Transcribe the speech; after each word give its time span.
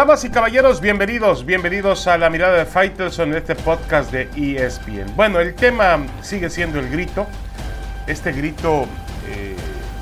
Damas 0.00 0.24
y 0.24 0.30
caballeros, 0.30 0.80
bienvenidos, 0.80 1.44
bienvenidos 1.44 2.06
a 2.06 2.16
la 2.16 2.30
mirada 2.30 2.56
de 2.56 2.64
Faitelson 2.64 3.32
en 3.32 3.36
este 3.36 3.54
podcast 3.54 4.10
de 4.10 4.30
ESPN. 4.34 5.14
Bueno, 5.14 5.40
el 5.40 5.54
tema 5.54 6.06
sigue 6.22 6.48
siendo 6.48 6.78
el 6.78 6.88
grito, 6.88 7.26
este 8.06 8.32
grito 8.32 8.86
eh, 9.28 9.54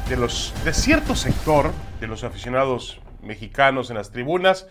de, 0.09 0.16
los, 0.16 0.55
de 0.65 0.73
cierto 0.73 1.16
sector 1.16 1.73
de 1.98 2.07
los 2.07 2.23
aficionados 2.23 3.01
mexicanos 3.23 3.91
en 3.91 3.97
las 3.97 4.12
tribunas, 4.12 4.69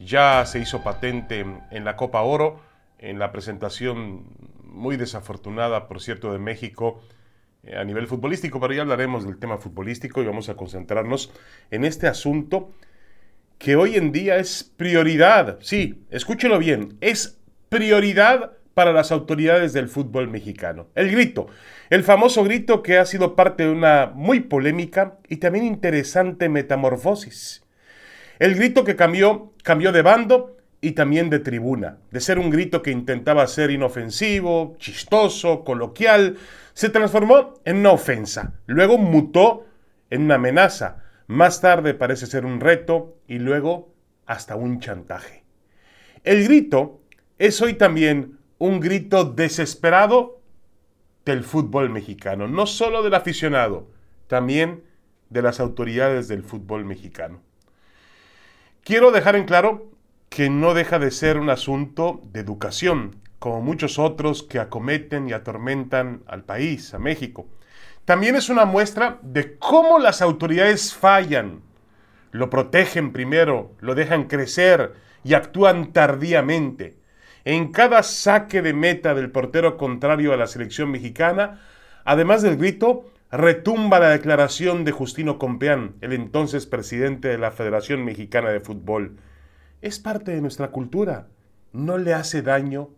ya 0.00 0.44
se 0.44 0.58
hizo 0.58 0.82
patente 0.82 1.46
en 1.70 1.84
la 1.84 1.94
Copa 1.94 2.22
Oro, 2.22 2.58
en 2.98 3.20
la 3.20 3.30
presentación 3.30 4.24
muy 4.64 4.96
desafortunada, 4.96 5.86
por 5.86 6.02
cierto, 6.02 6.32
de 6.32 6.40
México 6.40 7.00
eh, 7.62 7.76
a 7.76 7.84
nivel 7.84 8.08
futbolístico, 8.08 8.58
pero 8.58 8.74
ya 8.74 8.82
hablaremos 8.82 9.24
del 9.24 9.38
tema 9.38 9.56
futbolístico 9.56 10.20
y 10.20 10.26
vamos 10.26 10.48
a 10.48 10.56
concentrarnos 10.56 11.30
en 11.70 11.84
este 11.84 12.08
asunto 12.08 12.72
que 13.58 13.76
hoy 13.76 13.96
en 13.96 14.12
día 14.12 14.36
es 14.36 14.64
prioridad, 14.76 15.58
sí, 15.60 16.04
escúchelo 16.10 16.58
bien, 16.58 16.96
es 17.00 17.38
prioridad 17.68 18.52
para 18.74 18.92
las 18.92 19.12
autoridades 19.12 19.72
del 19.72 19.88
fútbol 19.88 20.28
mexicano. 20.28 20.88
El 20.94 21.10
grito, 21.10 21.46
el 21.90 22.02
famoso 22.02 22.44
grito 22.44 22.82
que 22.82 22.98
ha 22.98 23.06
sido 23.06 23.36
parte 23.36 23.64
de 23.64 23.70
una 23.70 24.10
muy 24.14 24.40
polémica 24.40 25.18
y 25.28 25.36
también 25.36 25.64
interesante 25.64 26.48
metamorfosis. 26.48 27.64
El 28.38 28.56
grito 28.56 28.84
que 28.84 28.96
cambió, 28.96 29.52
cambió 29.62 29.92
de 29.92 30.02
bando 30.02 30.56
y 30.80 30.92
también 30.92 31.30
de 31.30 31.38
tribuna. 31.38 31.98
De 32.10 32.20
ser 32.20 32.38
un 32.38 32.50
grito 32.50 32.82
que 32.82 32.90
intentaba 32.90 33.46
ser 33.46 33.70
inofensivo, 33.70 34.76
chistoso, 34.78 35.64
coloquial, 35.64 36.36
se 36.74 36.88
transformó 36.88 37.54
en 37.64 37.76
una 37.76 37.92
ofensa. 37.92 38.54
Luego 38.66 38.98
mutó 38.98 39.66
en 40.10 40.22
una 40.22 40.34
amenaza 40.34 41.03
más 41.26 41.60
tarde 41.60 41.94
parece 41.94 42.26
ser 42.26 42.44
un 42.44 42.60
reto 42.60 43.16
y 43.26 43.38
luego 43.38 43.94
hasta 44.26 44.56
un 44.56 44.80
chantaje. 44.80 45.44
El 46.22 46.44
grito 46.44 47.00
es 47.38 47.60
hoy 47.62 47.74
también 47.74 48.38
un 48.58 48.80
grito 48.80 49.24
desesperado 49.24 50.40
del 51.24 51.44
fútbol 51.44 51.90
mexicano, 51.90 52.48
no 52.48 52.66
solo 52.66 53.02
del 53.02 53.14
aficionado, 53.14 53.90
también 54.26 54.84
de 55.30 55.42
las 55.42 55.60
autoridades 55.60 56.28
del 56.28 56.42
fútbol 56.42 56.84
mexicano. 56.84 57.40
Quiero 58.82 59.10
dejar 59.10 59.36
en 59.36 59.44
claro 59.44 59.90
que 60.28 60.50
no 60.50 60.74
deja 60.74 60.98
de 60.98 61.10
ser 61.10 61.38
un 61.38 61.48
asunto 61.48 62.20
de 62.32 62.40
educación, 62.40 63.16
como 63.38 63.62
muchos 63.62 63.98
otros 63.98 64.42
que 64.42 64.58
acometen 64.58 65.28
y 65.28 65.32
atormentan 65.32 66.22
al 66.26 66.44
país, 66.44 66.92
a 66.94 66.98
México 66.98 67.46
también 68.04 68.36
es 68.36 68.50
una 68.50 68.66
muestra 68.66 69.18
de 69.22 69.56
cómo 69.56 69.98
las 69.98 70.20
autoridades 70.20 70.94
fallan. 70.94 71.62
Lo 72.32 72.50
protegen 72.50 73.12
primero, 73.12 73.72
lo 73.80 73.94
dejan 73.94 74.24
crecer 74.24 74.92
y 75.22 75.34
actúan 75.34 75.92
tardíamente. 75.92 76.98
En 77.44 77.72
cada 77.72 78.02
saque 78.02 78.60
de 78.60 78.74
meta 78.74 79.14
del 79.14 79.30
portero 79.30 79.76
contrario 79.76 80.32
a 80.32 80.36
la 80.36 80.46
selección 80.46 80.90
mexicana, 80.90 81.62
además 82.04 82.42
del 82.42 82.56
grito, 82.56 83.10
retumba 83.30 84.00
la 84.00 84.10
declaración 84.10 84.84
de 84.84 84.92
Justino 84.92 85.38
Compeán, 85.38 85.94
el 86.00 86.12
entonces 86.12 86.66
presidente 86.66 87.28
de 87.28 87.38
la 87.38 87.50
Federación 87.50 88.04
Mexicana 88.04 88.50
de 88.50 88.60
Fútbol. 88.60 89.16
Es 89.80 89.98
parte 89.98 90.32
de 90.32 90.40
nuestra 90.40 90.70
cultura. 90.70 91.28
No 91.72 91.98
le 91.98 92.14
hace 92.14 92.42
daño 92.42 92.90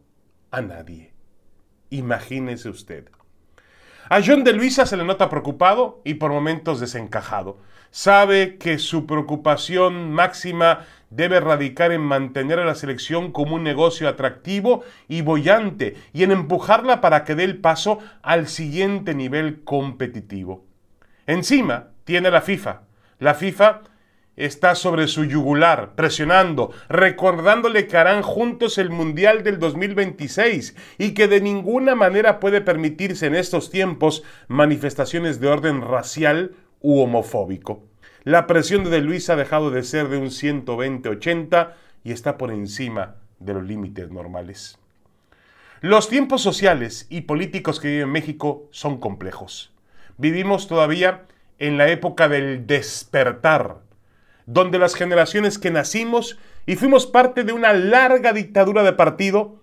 a 0.50 0.60
nadie. 0.62 1.12
Imagínese 1.90 2.68
usted. 2.68 3.08
A 4.08 4.20
John 4.24 4.44
de 4.44 4.52
Luisa 4.52 4.86
se 4.86 4.96
le 4.96 5.04
nota 5.04 5.28
preocupado 5.28 6.00
y 6.04 6.14
por 6.14 6.30
momentos 6.30 6.78
desencajado. 6.78 7.58
Sabe 7.90 8.56
que 8.56 8.78
su 8.78 9.04
preocupación 9.04 10.12
máxima 10.12 10.84
debe 11.10 11.40
radicar 11.40 11.90
en 11.90 12.02
mantener 12.02 12.60
a 12.60 12.64
la 12.64 12.76
selección 12.76 13.32
como 13.32 13.56
un 13.56 13.64
negocio 13.64 14.08
atractivo 14.08 14.84
y 15.08 15.22
bollante 15.22 15.96
y 16.12 16.22
en 16.22 16.30
empujarla 16.30 17.00
para 17.00 17.24
que 17.24 17.34
dé 17.34 17.42
el 17.42 17.58
paso 17.58 17.98
al 18.22 18.46
siguiente 18.46 19.12
nivel 19.12 19.64
competitivo. 19.64 20.64
Encima 21.26 21.88
tiene 22.04 22.30
la 22.30 22.42
FIFA. 22.42 22.82
La 23.18 23.34
FIFA 23.34 23.80
está 24.36 24.74
sobre 24.74 25.08
su 25.08 25.24
yugular, 25.24 25.94
presionando, 25.94 26.72
recordándole 26.88 27.86
que 27.86 27.96
harán 27.96 28.22
juntos 28.22 28.78
el 28.78 28.90
Mundial 28.90 29.42
del 29.42 29.58
2026 29.58 30.76
y 30.98 31.12
que 31.12 31.28
de 31.28 31.40
ninguna 31.40 31.94
manera 31.94 32.38
puede 32.38 32.60
permitirse 32.60 33.26
en 33.26 33.34
estos 33.34 33.70
tiempos 33.70 34.22
manifestaciones 34.48 35.40
de 35.40 35.48
orden 35.48 35.80
racial 35.80 36.52
u 36.80 37.00
homofóbico. 37.00 37.82
La 38.24 38.46
presión 38.46 38.84
de 38.84 39.00
Luis 39.00 39.30
ha 39.30 39.36
dejado 39.36 39.70
de 39.70 39.82
ser 39.82 40.08
de 40.08 40.18
un 40.18 40.26
120-80 40.26 41.72
y 42.04 42.12
está 42.12 42.36
por 42.36 42.50
encima 42.50 43.16
de 43.38 43.54
los 43.54 43.64
límites 43.64 44.10
normales. 44.10 44.78
Los 45.80 46.08
tiempos 46.08 46.42
sociales 46.42 47.06
y 47.10 47.22
políticos 47.22 47.80
que 47.80 47.88
vive 47.88 48.02
en 48.02 48.10
México 48.10 48.66
son 48.70 48.98
complejos. 48.98 49.72
Vivimos 50.16 50.68
todavía 50.68 51.26
en 51.58 51.78
la 51.78 51.88
época 51.88 52.28
del 52.28 52.66
despertar, 52.66 53.85
donde 54.46 54.78
las 54.78 54.94
generaciones 54.94 55.58
que 55.58 55.70
nacimos 55.70 56.38
y 56.64 56.76
fuimos 56.76 57.06
parte 57.06 57.42
de 57.42 57.52
una 57.52 57.72
larga 57.72 58.32
dictadura 58.32 58.84
de 58.84 58.92
partido, 58.92 59.56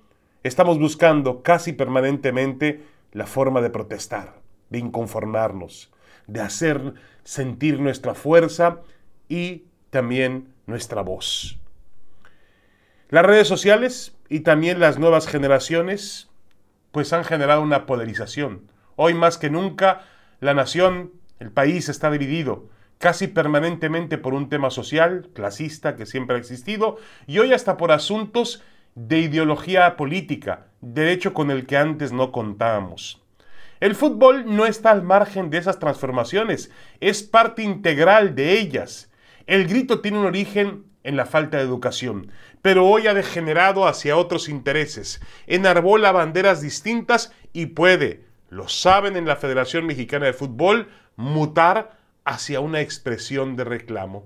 estamos 0.44 0.78
buscando 0.78 1.42
casi 1.42 1.72
permanentemente 1.72 2.84
la 3.14 3.26
forma 3.26 3.62
de 3.62 3.70
protestar, 3.70 4.42
de 4.70 4.80
inconformarnos, 4.80 5.92
de 6.28 6.42
hacer 6.42 6.94
sentir 7.24 7.80
nuestra 7.80 8.14
fuerza 8.14 8.82
y 9.30 9.66
también 9.90 10.54
nuestra 10.68 11.02
voz. 11.02 11.58
Las 13.10 13.26
redes 13.26 13.48
sociales 13.48 14.18
y 14.28 14.42
también 14.42 14.80
las 14.80 15.00
nuevas 15.00 15.28
generaciones 15.28 16.30
pues 16.92 17.14
han 17.14 17.24
generado 17.24 17.62
una 17.62 17.86
polarización. 17.86 18.70
Hoy 18.96 19.14
más 19.14 19.38
que 19.38 19.50
nunca 19.50 20.02
la 20.42 20.54
nación, 20.54 21.14
el 21.40 21.52
país 21.52 21.90
está 21.90 22.12
dividido 22.12 22.70
casi 23.04 23.28
permanentemente 23.28 24.18
por 24.18 24.34
un 24.34 24.48
tema 24.48 24.70
social, 24.70 25.28
clasista, 25.34 25.98
que 25.98 26.06
siempre 26.06 26.38
ha 26.38 26.40
existido, 26.40 26.96
y 27.28 27.40
hoy 27.40 27.52
hasta 27.52 27.76
por 27.76 27.92
asuntos 27.92 28.64
de 28.96 29.20
ideología 29.20 29.98
política, 29.98 30.68
derecho 30.80 31.34
con 31.34 31.52
el 31.52 31.66
que 31.66 31.76
antes 31.76 32.14
no 32.14 32.32
contábamos. 32.32 33.22
El 33.82 33.96
fútbol 33.96 34.46
no 34.56 34.66
está 34.66 34.92
al 34.92 35.04
margen 35.04 35.50
de 35.50 35.58
esas 35.58 35.80
transformaciones, 35.80 36.72
es 37.02 37.24
parte 37.24 37.62
integral 37.62 38.36
de 38.36 38.58
ellas. 38.58 39.12
El 39.48 39.68
grito 39.68 40.00
tiene 40.00 40.20
un 40.20 40.26
origen 40.26 40.86
en 41.04 41.18
la 41.18 41.26
falta 41.26 41.58
de 41.58 41.64
educación, 41.64 42.32
pero 42.62 42.88
hoy 42.88 43.08
ha 43.08 43.14
degenerado 43.14 43.86
hacia 43.86 44.16
otros 44.16 44.48
intereses, 44.48 45.20
enarbola 45.46 46.14
banderas 46.14 46.62
distintas 46.62 47.34
y 47.52 47.66
puede, 47.66 48.24
lo 48.48 48.70
saben 48.70 49.18
en 49.18 49.26
la 49.26 49.36
Federación 49.36 49.88
Mexicana 49.88 50.28
de 50.28 50.32
Fútbol, 50.32 50.88
mutar 51.18 52.02
hacia 52.26 52.60
una 52.60 52.82
expresión 52.82 53.56
de 53.56 53.64
reclamo. 53.64 54.26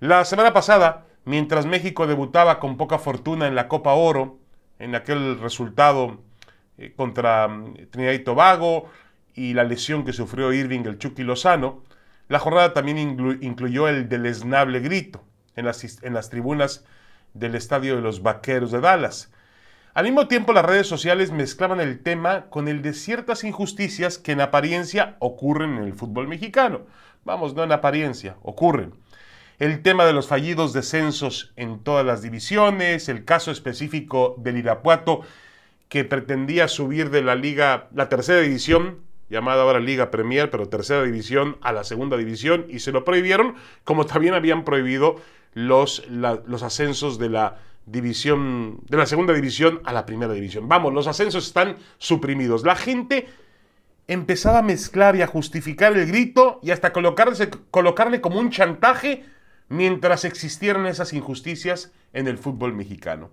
La 0.00 0.24
semana 0.24 0.52
pasada, 0.52 1.06
mientras 1.24 1.66
México 1.66 2.06
debutaba 2.06 2.60
con 2.60 2.76
poca 2.76 2.98
fortuna 2.98 3.46
en 3.46 3.54
la 3.54 3.68
Copa 3.68 3.94
Oro, 3.94 4.38
en 4.78 4.94
aquel 4.94 5.38
resultado 5.40 6.20
eh, 6.78 6.92
contra 6.94 7.48
mm, 7.48 7.88
Trinidad 7.90 8.12
y 8.12 8.18
Tobago 8.20 8.90
y 9.34 9.54
la 9.54 9.64
lesión 9.64 10.04
que 10.04 10.12
sufrió 10.12 10.52
Irving 10.52 10.84
el 10.84 10.98
Chucky 10.98 11.22
Lozano, 11.22 11.82
la 12.28 12.38
jornada 12.38 12.74
también 12.74 12.98
incluyó 13.40 13.88
el 13.88 14.08
deleznable 14.08 14.80
grito 14.80 15.22
en 15.54 15.64
las, 15.64 16.02
en 16.02 16.12
las 16.12 16.28
tribunas 16.28 16.84
del 17.34 17.54
Estadio 17.54 17.96
de 17.96 18.02
los 18.02 18.22
Vaqueros 18.22 18.72
de 18.72 18.80
Dallas, 18.80 19.32
al 19.96 20.04
mismo 20.04 20.28
tiempo, 20.28 20.52
las 20.52 20.66
redes 20.66 20.86
sociales 20.86 21.32
mezclaban 21.32 21.80
el 21.80 22.00
tema 22.02 22.50
con 22.50 22.68
el 22.68 22.82
de 22.82 22.92
ciertas 22.92 23.44
injusticias 23.44 24.18
que 24.18 24.32
en 24.32 24.42
apariencia 24.42 25.16
ocurren 25.20 25.78
en 25.78 25.84
el 25.84 25.94
fútbol 25.94 26.28
mexicano. 26.28 26.82
Vamos, 27.24 27.54
no 27.54 27.64
en 27.64 27.72
apariencia, 27.72 28.36
ocurren. 28.42 28.92
El 29.58 29.80
tema 29.80 30.04
de 30.04 30.12
los 30.12 30.26
fallidos 30.28 30.74
descensos 30.74 31.54
en 31.56 31.82
todas 31.82 32.04
las 32.04 32.20
divisiones, 32.20 33.08
el 33.08 33.24
caso 33.24 33.50
específico 33.50 34.34
del 34.36 34.58
Irapuato 34.58 35.22
que 35.88 36.04
pretendía 36.04 36.68
subir 36.68 37.08
de 37.08 37.22
la 37.22 37.34
liga, 37.34 37.88
la 37.94 38.10
tercera 38.10 38.42
división, 38.42 38.98
llamada 39.30 39.62
ahora 39.62 39.80
Liga 39.80 40.10
Premier, 40.10 40.50
pero 40.50 40.68
tercera 40.68 41.04
división 41.04 41.56
a 41.62 41.72
la 41.72 41.84
segunda 41.84 42.18
división 42.18 42.66
y 42.68 42.80
se 42.80 42.92
lo 42.92 43.02
prohibieron, 43.02 43.54
como 43.84 44.04
también 44.04 44.34
habían 44.34 44.62
prohibido 44.62 45.16
los, 45.54 46.06
los 46.10 46.62
ascensos 46.62 47.18
de 47.18 47.30
la 47.30 47.56
división, 47.86 48.80
de 48.88 48.96
la 48.96 49.06
segunda 49.06 49.32
división 49.32 49.80
a 49.84 49.92
la 49.92 50.04
primera 50.04 50.34
división. 50.34 50.68
Vamos, 50.68 50.92
los 50.92 51.06
ascensos 51.06 51.46
están 51.46 51.76
suprimidos. 51.98 52.64
La 52.64 52.76
gente 52.76 53.28
empezaba 54.08 54.58
a 54.58 54.62
mezclar 54.62 55.16
y 55.16 55.22
a 55.22 55.26
justificar 55.26 55.96
el 55.96 56.06
grito 56.06 56.60
y 56.62 56.72
hasta 56.72 56.92
colocarle 56.92 58.20
como 58.20 58.38
un 58.38 58.50
chantaje 58.50 59.24
mientras 59.68 60.24
existieran 60.24 60.86
esas 60.86 61.12
injusticias 61.12 61.92
en 62.12 62.28
el 62.28 62.38
fútbol 62.38 62.72
mexicano. 62.72 63.30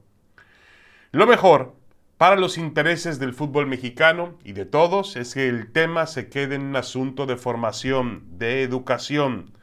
Lo 1.12 1.28
mejor 1.28 1.76
para 2.18 2.36
los 2.36 2.58
intereses 2.58 3.20
del 3.20 3.34
fútbol 3.34 3.68
mexicano 3.68 4.38
y 4.44 4.54
de 4.54 4.66
todos 4.66 5.16
es 5.16 5.34
que 5.34 5.48
el 5.48 5.72
tema 5.72 6.08
se 6.08 6.30
quede 6.30 6.56
en 6.56 6.62
un 6.64 6.76
asunto 6.76 7.26
de 7.26 7.38
formación, 7.38 8.24
de 8.38 8.64
educación. 8.64 9.58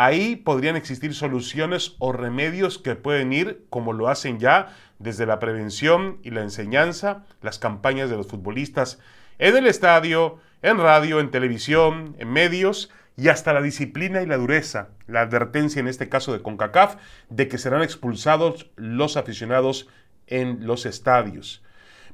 Ahí 0.00 0.36
podrían 0.36 0.76
existir 0.76 1.12
soluciones 1.12 1.96
o 1.98 2.12
remedios 2.12 2.78
que 2.78 2.94
pueden 2.94 3.32
ir, 3.32 3.64
como 3.68 3.92
lo 3.92 4.06
hacen 4.06 4.38
ya, 4.38 4.68
desde 5.00 5.26
la 5.26 5.40
prevención 5.40 6.20
y 6.22 6.30
la 6.30 6.42
enseñanza, 6.42 7.24
las 7.42 7.58
campañas 7.58 8.08
de 8.08 8.16
los 8.16 8.28
futbolistas 8.28 9.00
en 9.40 9.56
el 9.56 9.66
estadio, 9.66 10.38
en 10.62 10.78
radio, 10.78 11.18
en 11.18 11.32
televisión, 11.32 12.14
en 12.20 12.32
medios, 12.32 12.92
y 13.16 13.26
hasta 13.26 13.52
la 13.52 13.60
disciplina 13.60 14.22
y 14.22 14.26
la 14.26 14.36
dureza, 14.36 14.90
la 15.08 15.22
advertencia 15.22 15.80
en 15.80 15.88
este 15.88 16.08
caso 16.08 16.32
de 16.32 16.42
CONCACAF, 16.42 16.94
de 17.28 17.48
que 17.48 17.58
serán 17.58 17.82
expulsados 17.82 18.70
los 18.76 19.16
aficionados 19.16 19.88
en 20.28 20.64
los 20.64 20.86
estadios. 20.86 21.64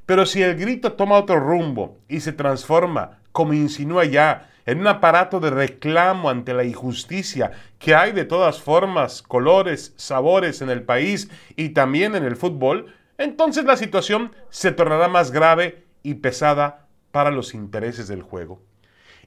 Pero 0.07 0.25
si 0.25 0.41
el 0.41 0.55
grito 0.55 0.93
toma 0.93 1.19
otro 1.19 1.39
rumbo 1.39 1.99
y 2.07 2.21
se 2.21 2.31
transforma, 2.31 3.19
como 3.31 3.53
insinúa 3.53 4.05
ya, 4.05 4.49
en 4.65 4.79
un 4.79 4.87
aparato 4.87 5.39
de 5.39 5.51
reclamo 5.51 6.29
ante 6.29 6.53
la 6.53 6.63
injusticia 6.63 7.51
que 7.77 7.95
hay 7.95 8.11
de 8.11 8.25
todas 8.25 8.61
formas, 8.61 9.21
colores, 9.21 9.93
sabores 9.95 10.61
en 10.61 10.69
el 10.69 10.83
país 10.83 11.29
y 11.55 11.69
también 11.69 12.15
en 12.15 12.23
el 12.23 12.35
fútbol, 12.35 12.93
entonces 13.17 13.65
la 13.65 13.77
situación 13.77 14.31
se 14.49 14.71
tornará 14.71 15.07
más 15.07 15.31
grave 15.31 15.85
y 16.03 16.15
pesada 16.15 16.87
para 17.11 17.31
los 17.31 17.53
intereses 17.53 18.07
del 18.07 18.23
juego. 18.23 18.61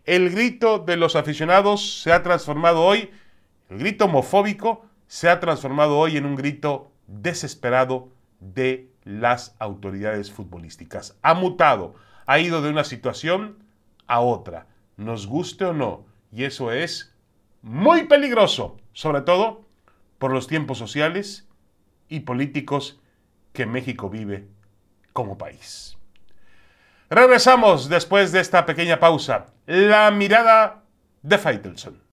El 0.05 0.31
grito 0.31 0.79
de 0.79 0.96
los 0.96 1.17
aficionados 1.17 2.02
se 2.02 2.12
ha 2.12 2.23
transformado 2.23 2.82
hoy, 2.82 3.11
el 3.70 3.79
grito 3.79 4.06
homofóbico 4.06 4.85
se 5.06 5.29
ha 5.29 5.40
transformado 5.40 5.99
hoy 5.99 6.17
en 6.17 6.26
un 6.26 6.35
grito 6.35 6.90
desesperado 7.06 8.08
de 8.40 8.90
las 9.05 9.55
autoridades 9.58 10.31
futbolísticas. 10.31 11.17
Ha 11.23 11.35
mutado, 11.35 11.94
ha 12.26 12.38
ido 12.40 12.61
de 12.61 12.70
una 12.70 12.85
situación 12.85 13.58
a 14.06 14.20
otra 14.20 14.67
nos 14.99 15.27
guste 15.27 15.65
o 15.65 15.73
no. 15.73 16.05
Y 16.31 16.45
eso 16.45 16.71
es 16.71 17.15
muy 17.62 18.06
peligroso, 18.06 18.77
sobre 18.93 19.23
todo 19.23 19.65
por 20.19 20.33
los 20.33 20.47
tiempos 20.47 20.77
sociales 20.77 21.49
y 22.11 22.21
políticos 22.21 23.00
que 23.55 23.65
México 23.65 24.11
vive 24.11 24.47
como 25.15 25.39
país. 25.39 25.97
Regresamos 27.09 27.89
después 27.89 28.33
de 28.33 28.41
esta 28.41 28.67
pequeña 28.67 29.00
pausa. 29.00 29.47
La 29.67 30.11
mirada 30.11 30.83
de 31.23 31.39
Faitelson. 31.39 32.07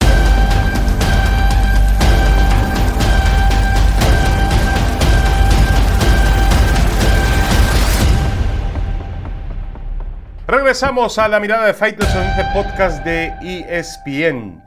Regresamos 10.66 11.20
a 11.20 11.28
la 11.28 11.40
mirada 11.40 11.68
de 11.68 11.76
Fighters 11.76 12.16
en 12.16 12.24
este 12.24 12.44
podcast 12.52 13.06
de 13.06 13.32
ESPN. 13.40 14.64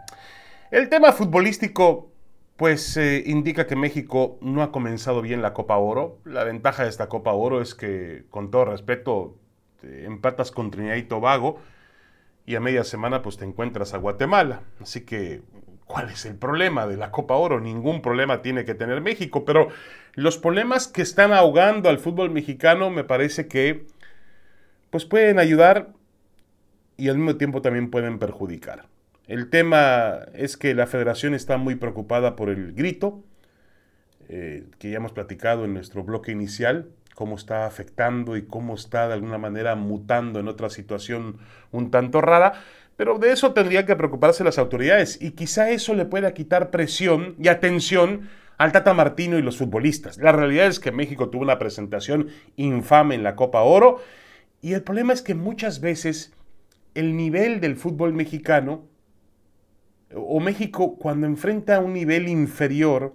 El 0.70 0.88
tema 0.88 1.10
futbolístico, 1.10 2.12
pues 2.54 2.96
eh, 2.96 3.24
indica 3.26 3.66
que 3.66 3.74
México 3.74 4.38
no 4.40 4.62
ha 4.62 4.70
comenzado 4.70 5.22
bien 5.22 5.42
la 5.42 5.52
Copa 5.54 5.76
Oro. 5.76 6.20
La 6.24 6.44
ventaja 6.44 6.84
de 6.84 6.88
esta 6.88 7.08
Copa 7.08 7.32
Oro 7.32 7.60
es 7.60 7.74
que, 7.74 8.26
con 8.30 8.52
todo 8.52 8.66
respeto, 8.66 9.34
empatas 9.82 10.52
con 10.52 10.70
Trinidad 10.70 10.94
y 10.94 11.02
Tobago 11.02 11.58
y 12.46 12.54
a 12.54 12.60
media 12.60 12.84
semana 12.84 13.20
pues 13.20 13.36
te 13.36 13.44
encuentras 13.44 13.92
a 13.92 13.98
Guatemala. 13.98 14.60
Así 14.80 15.04
que, 15.04 15.42
¿cuál 15.84 16.10
es 16.10 16.26
el 16.26 16.36
problema 16.36 16.86
de 16.86 16.96
la 16.96 17.10
Copa 17.10 17.34
Oro? 17.34 17.58
Ningún 17.58 18.02
problema 18.02 18.40
tiene 18.40 18.64
que 18.64 18.76
tener 18.76 19.00
México, 19.00 19.44
pero 19.44 19.66
los 20.14 20.38
problemas 20.38 20.86
que 20.86 21.02
están 21.02 21.32
ahogando 21.32 21.88
al 21.88 21.98
fútbol 21.98 22.30
mexicano 22.30 22.88
me 22.88 23.02
parece 23.02 23.48
que 23.48 23.88
pues 24.90 25.04
pueden 25.04 25.38
ayudar 25.38 25.88
y 26.96 27.08
al 27.08 27.16
mismo 27.16 27.36
tiempo 27.36 27.62
también 27.62 27.90
pueden 27.90 28.18
perjudicar. 28.18 28.86
El 29.26 29.50
tema 29.50 30.20
es 30.34 30.56
que 30.56 30.74
la 30.74 30.86
federación 30.86 31.34
está 31.34 31.58
muy 31.58 31.74
preocupada 31.74 32.34
por 32.34 32.48
el 32.48 32.72
grito, 32.72 33.22
eh, 34.28 34.64
que 34.78 34.90
ya 34.90 34.96
hemos 34.96 35.12
platicado 35.12 35.64
en 35.64 35.74
nuestro 35.74 36.02
bloque 36.02 36.32
inicial, 36.32 36.88
cómo 37.14 37.36
está 37.36 37.66
afectando 37.66 38.36
y 38.36 38.42
cómo 38.42 38.74
está 38.74 39.08
de 39.08 39.14
alguna 39.14 39.38
manera 39.38 39.74
mutando 39.74 40.40
en 40.40 40.48
otra 40.48 40.70
situación 40.70 41.38
un 41.72 41.90
tanto 41.90 42.20
rara, 42.20 42.54
pero 42.96 43.18
de 43.18 43.32
eso 43.32 43.52
tendrían 43.52 43.86
que 43.86 43.96
preocuparse 43.96 44.44
las 44.44 44.58
autoridades 44.58 45.20
y 45.20 45.32
quizá 45.32 45.70
eso 45.70 45.94
le 45.94 46.04
pueda 46.04 46.32
quitar 46.32 46.70
presión 46.70 47.34
y 47.38 47.48
atención 47.48 48.28
al 48.56 48.72
Tata 48.72 48.92
Martino 48.92 49.38
y 49.38 49.42
los 49.42 49.56
futbolistas. 49.56 50.18
La 50.18 50.32
realidad 50.32 50.66
es 50.66 50.80
que 50.80 50.90
México 50.90 51.28
tuvo 51.28 51.42
una 51.42 51.58
presentación 51.58 52.28
infame 52.56 53.14
en 53.14 53.22
la 53.22 53.36
Copa 53.36 53.62
Oro 53.62 54.00
y 54.60 54.72
el 54.72 54.82
problema 54.82 55.12
es 55.12 55.22
que 55.22 55.34
muchas 55.34 55.80
veces 55.80 56.32
el 56.94 57.16
nivel 57.16 57.60
del 57.60 57.76
fútbol 57.76 58.12
mexicano, 58.12 58.84
o 60.14 60.40
México 60.40 60.96
cuando 60.96 61.26
enfrenta 61.26 61.80
un 61.80 61.92
nivel 61.92 62.28
inferior, 62.28 63.14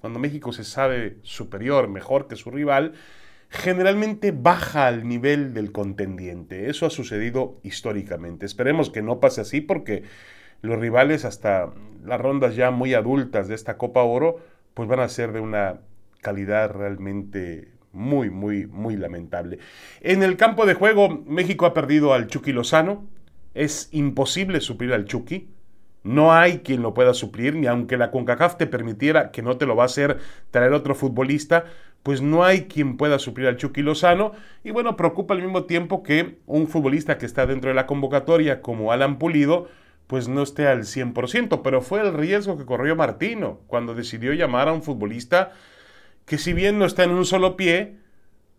cuando 0.00 0.18
México 0.18 0.52
se 0.52 0.64
sabe 0.64 1.16
superior, 1.22 1.88
mejor 1.88 2.28
que 2.28 2.36
su 2.36 2.50
rival, 2.50 2.92
generalmente 3.48 4.32
baja 4.32 4.86
al 4.86 5.08
nivel 5.08 5.54
del 5.54 5.72
contendiente. 5.72 6.68
Eso 6.68 6.86
ha 6.86 6.90
sucedido 6.90 7.58
históricamente. 7.62 8.46
Esperemos 8.46 8.90
que 8.90 9.02
no 9.02 9.20
pase 9.20 9.40
así 9.40 9.60
porque 9.60 10.02
los 10.60 10.78
rivales 10.78 11.24
hasta 11.24 11.72
las 12.04 12.20
rondas 12.20 12.56
ya 12.56 12.70
muy 12.70 12.94
adultas 12.94 13.48
de 13.48 13.54
esta 13.54 13.78
Copa 13.78 14.02
Oro, 14.02 14.40
pues 14.74 14.88
van 14.88 15.00
a 15.00 15.08
ser 15.08 15.32
de 15.32 15.40
una 15.40 15.80
calidad 16.20 16.70
realmente 16.70 17.73
muy, 17.94 18.30
muy, 18.30 18.66
muy 18.66 18.96
lamentable. 18.96 19.58
En 20.00 20.22
el 20.22 20.36
campo 20.36 20.66
de 20.66 20.74
juego, 20.74 21.22
México 21.26 21.66
ha 21.66 21.74
perdido 21.74 22.12
al 22.12 22.26
Chucky 22.26 22.52
Lozano. 22.52 23.06
Es 23.54 23.88
imposible 23.92 24.60
suplir 24.60 24.92
al 24.92 25.04
Chucky. 25.04 25.48
No 26.02 26.34
hay 26.34 26.58
quien 26.58 26.82
lo 26.82 26.92
pueda 26.92 27.14
suplir, 27.14 27.54
ni 27.54 27.66
aunque 27.66 27.96
la 27.96 28.10
CONCACAF 28.10 28.58
te 28.58 28.66
permitiera, 28.66 29.30
que 29.30 29.40
no 29.40 29.56
te 29.56 29.64
lo 29.64 29.74
va 29.74 29.84
a 29.84 29.86
hacer 29.86 30.18
traer 30.50 30.74
otro 30.74 30.94
futbolista, 30.94 31.64
pues 32.02 32.20
no 32.20 32.44
hay 32.44 32.66
quien 32.66 32.98
pueda 32.98 33.18
suplir 33.18 33.46
al 33.46 33.56
Chucky 33.56 33.80
Lozano. 33.80 34.32
Y 34.62 34.70
bueno, 34.70 34.96
preocupa 34.96 35.32
al 35.32 35.40
mismo 35.40 35.64
tiempo 35.64 36.02
que 36.02 36.38
un 36.44 36.68
futbolista 36.68 37.16
que 37.16 37.24
está 37.24 37.46
dentro 37.46 37.70
de 37.70 37.74
la 37.74 37.86
convocatoria, 37.86 38.60
como 38.60 38.92
Alan 38.92 39.18
Pulido, 39.18 39.68
pues 40.06 40.28
no 40.28 40.42
esté 40.42 40.66
al 40.66 40.80
100%, 40.80 41.62
pero 41.62 41.80
fue 41.80 42.00
el 42.00 42.12
riesgo 42.12 42.58
que 42.58 42.66
corrió 42.66 42.94
Martino 42.94 43.60
cuando 43.66 43.94
decidió 43.94 44.34
llamar 44.34 44.68
a 44.68 44.72
un 44.72 44.82
futbolista 44.82 45.52
que 46.26 46.38
si 46.38 46.52
bien 46.52 46.78
no 46.78 46.84
está 46.84 47.04
en 47.04 47.10
un 47.10 47.24
solo 47.24 47.56
pie, 47.56 47.96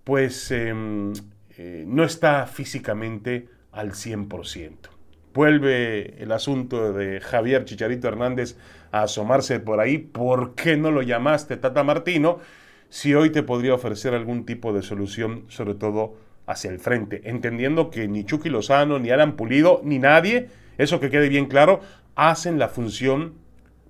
pues 0.03 0.51
em, 0.51 1.13
eh, 1.57 1.83
no 1.87 2.03
está 2.03 2.45
físicamente 2.47 3.49
al 3.71 3.93
100%. 3.93 4.89
Vuelve 5.33 6.21
el 6.23 6.31
asunto 6.31 6.93
de 6.93 7.19
Javier 7.19 7.65
Chicharito 7.65 8.07
Hernández 8.07 8.55
a 8.91 9.03
asomarse 9.03 9.59
por 9.59 9.79
ahí. 9.81 9.97
¿Por 9.97 10.55
qué 10.55 10.77
no 10.77 10.91
lo 10.91 11.01
llamaste 11.01 11.57
Tata 11.57 11.83
Martino? 11.83 12.39
Si 12.87 13.13
hoy 13.13 13.31
te 13.31 13.43
podría 13.43 13.73
ofrecer 13.73 14.13
algún 14.13 14.45
tipo 14.45 14.71
de 14.71 14.81
solución, 14.81 15.43
sobre 15.49 15.73
todo 15.73 16.15
hacia 16.45 16.69
el 16.69 16.79
frente, 16.79 17.21
entendiendo 17.25 17.89
que 17.89 18.07
ni 18.07 18.23
Chucky 18.23 18.49
Lozano, 18.49 18.99
ni 18.99 19.09
Alan 19.09 19.35
Pulido, 19.35 19.81
ni 19.83 19.99
nadie, 19.99 20.49
eso 20.77 20.99
que 20.99 21.09
quede 21.09 21.27
bien 21.27 21.47
claro, 21.47 21.81
hacen 22.15 22.59
la 22.59 22.69
función, 22.69 23.33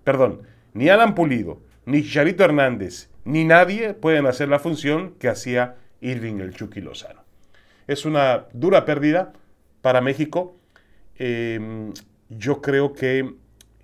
perdón, 0.03 0.41
ni 0.73 0.89
Alan 0.89 1.13
Pulido, 1.13 1.61
ni 1.85 2.01
Chicharito 2.01 2.43
Hernández, 2.43 3.09
ni 3.25 3.43
nadie 3.43 3.93
pueden 3.93 4.27
hacer 4.27 4.47
la 4.49 4.59
función 4.59 5.15
que 5.19 5.27
hacía 5.27 5.75
Irving 5.99 6.39
el 6.39 6.53
Chucky 6.53 6.79
Lozano. 6.79 7.23
Es 7.87 8.05
una 8.05 8.45
dura 8.53 8.85
pérdida 8.85 9.33
para 9.81 10.01
México. 10.01 10.57
Em, 11.17 11.93
yo 12.29 12.61
creo 12.61 12.93
que, 12.93 13.35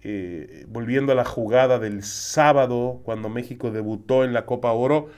eh, 0.03 0.65
volviendo 0.67 1.11
a 1.11 1.15
la 1.15 1.25
jugada 1.25 1.79
del 1.79 2.03
sábado, 2.03 3.01
cuando 3.03 3.29
México 3.29 3.71
debutó 3.71 4.23
en 4.23 4.33
la 4.33 4.45
Copa 4.45 4.71
Oro, 4.71 5.09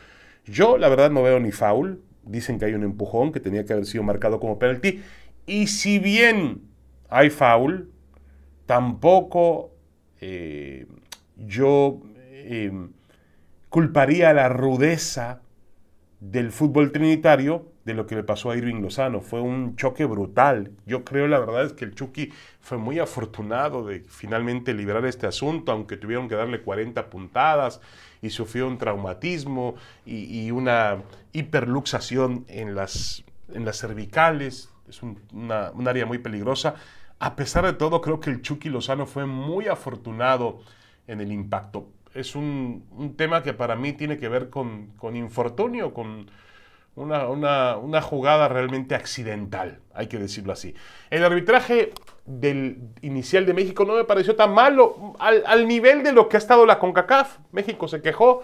yo 0.46 0.78
la 0.78 0.90
verdad 0.90 1.12
no 1.12 1.24
veo 1.24 1.40
ni 1.40 1.52
foul. 1.52 2.02
Dicen 2.24 2.60
que 2.60 2.66
hay 2.66 2.74
un 2.74 2.84
empujón 2.84 3.32
que 3.32 3.40
tenía 3.40 3.66
que 3.66 3.74
haber 3.74 3.86
sido 3.86 4.04
marcado 4.04 4.40
como 4.40 4.60
penalti. 4.60 5.02
Y 5.46 5.68
si 5.68 6.00
bien 6.00 6.62
hay 7.10 7.30
foul, 7.30 7.92
tampoco 8.66 9.74
eh, 10.22 10.86
yo 11.36 12.02
culparía 13.74 14.32
la 14.34 14.50
rudeza 14.50 15.42
del 16.20 16.52
fútbol 16.52 16.92
trinitario 16.92 17.72
de 17.86 17.96
lo 17.96 18.06
que 18.06 18.14
le 18.14 18.22
pasó 18.22 18.52
a 18.52 18.56
Irving 18.56 18.84
Lozano. 18.84 19.20
Fue 19.20 19.42
un 19.42 19.76
choque 19.78 20.06
brutal. 20.06 20.74
Yo 20.86 21.04
creo, 21.04 21.28
la 21.28 21.40
verdad, 21.40 21.66
es 21.66 21.74
que 21.74 21.84
el 21.84 21.96
Chucky 21.96 22.32
fue 22.62 22.78
muy 22.78 23.00
afortunado 23.00 23.84
de 23.84 24.02
finalmente 24.02 24.76
liberar 24.76 25.04
este 25.06 25.26
asunto, 25.26 25.72
aunque 25.72 25.98
tuvieron 25.98 26.30
que 26.30 26.36
darle 26.36 26.62
40 26.62 27.10
puntadas 27.10 27.82
y 28.22 28.30
sufrió 28.30 28.68
un 28.68 28.78
traumatismo 28.78 29.74
y, 30.06 30.52
una 30.52 31.02
hiperluxación 31.32 32.46
en 32.50 32.76
las, 32.76 33.24
en 33.56 33.66
las 33.66 33.80
cervicales. 33.80 34.70
Es 34.88 35.02
un, 35.02 35.20
un 35.32 35.88
área 35.88 36.06
muy 36.06 36.20
peligrosa. 36.20 36.76
A 37.18 37.36
pesar 37.36 37.66
de 37.66 37.74
todo, 37.74 38.02
creo 38.02 38.20
que 38.20 38.30
el 38.30 38.44
Chucky 38.44 38.70
Lozano 38.70 39.08
fue 39.08 39.26
muy 39.26 39.68
afortunado 39.68 40.60
en 41.08 41.22
el 41.22 41.32
impacto 41.32 41.90
es 42.14 42.36
un, 42.36 43.14
tema 43.18 43.44
que 43.44 43.54
para 43.54 43.76
mí 43.76 43.94
tiene 43.94 44.18
que 44.18 44.30
ver 44.30 44.50
con, 44.50 44.94
infortunio, 45.14 45.94
con, 45.94 46.30
una, 46.96 48.02
jugada 48.02 48.48
realmente 48.48 48.96
accidental, 48.96 49.80
hay 49.94 50.08
que 50.08 50.20
decirlo 50.20 50.54
así. 50.54 50.76
El 51.10 51.24
arbitraje 51.24 51.92
del 52.26 52.78
inicial 53.02 53.46
de 53.46 53.54
México 53.54 53.84
no 53.86 53.96
me 53.96 54.04
pareció 54.04 54.36
tan 54.36 54.54
malo, 54.54 55.16
al, 55.20 55.44
al 55.46 55.68
nivel 55.68 56.04
de 56.04 56.12
lo 56.12 56.30
que 56.30 56.38
ha 56.38 56.40
estado 56.40 56.66
la 56.66 56.80
CONCACAF. 56.80 57.40
México 57.52 57.88
se 57.88 58.02
quejó, 58.02 58.44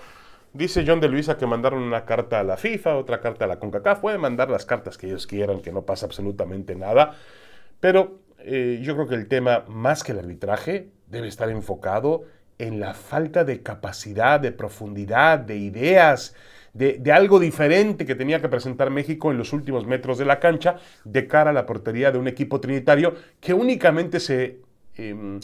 Dice 0.51 0.83
John 0.85 0.99
de 0.99 1.07
Luisa 1.07 1.37
que 1.37 1.45
mandaron 1.45 1.83
una 1.83 2.05
carta 2.05 2.39
a 2.39 2.43
la 2.43 2.57
FIFA, 2.57 2.97
otra 2.97 3.21
carta 3.21 3.45
a 3.45 3.47
la 3.47 3.59
CONCACAF. 3.59 3.99
Pueden 3.99 4.19
mandar 4.19 4.49
las 4.49 4.65
cartas 4.65 4.97
que 4.97 5.07
ellos 5.07 5.27
quieran, 5.27 5.61
que 5.61 5.71
no 5.71 5.83
pasa 5.83 6.07
absolutamente 6.07 6.75
nada. 6.75 7.15
Pero 7.79 8.19
eh, 8.39 8.79
yo 8.81 8.95
creo 8.95 9.07
que 9.07 9.15
el 9.15 9.27
tema, 9.27 9.63
más 9.67 10.03
que 10.03 10.11
el 10.11 10.19
arbitraje, 10.19 10.89
debe 11.07 11.27
estar 11.27 11.49
enfocado 11.49 12.23
en 12.59 12.79
la 12.79 12.93
falta 12.93 13.43
de 13.43 13.63
capacidad, 13.63 14.39
de 14.39 14.51
profundidad, 14.51 15.39
de 15.39 15.57
ideas, 15.57 16.35
de, 16.73 17.11
algo 17.11 17.39
diferente 17.39 18.05
que 18.05 18.15
tenía 18.15 18.41
que 18.41 18.49
presentar 18.49 18.89
México 18.91 19.31
en 19.31 19.37
los 19.37 19.53
últimos 19.53 19.87
metros 19.87 20.17
de 20.17 20.25
la 20.25 20.39
cancha 20.39 20.75
de 21.03 21.27
cara 21.27 21.49
a 21.49 21.53
la 21.53 21.65
portería 21.65 22.11
de 22.11 22.19
un 22.19 22.27
equipo 22.27 22.59
trinitario 22.59 23.15
que 23.39 23.53
únicamente 23.53 24.19
se, 24.19 24.59
em, 24.95 25.39